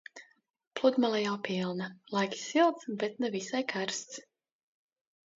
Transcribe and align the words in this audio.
Pludmale 0.79 1.17
jau 1.25 1.33
pilna. 1.47 1.89
Laiks 2.15 2.41
silts, 2.53 2.87
bet 3.03 3.19
ne 3.25 3.29
visai 3.35 3.61
karsts. 3.75 4.21